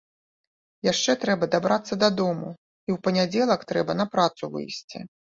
[0.91, 4.97] Яшчэ трэба дабрацца да дому і ў панядзелак трэба на працу выйсці.